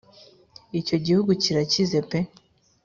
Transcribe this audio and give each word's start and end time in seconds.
icyo 0.79 0.97
gihugu 1.05 1.31
kirakize 1.43 1.99
pe! 2.09 2.19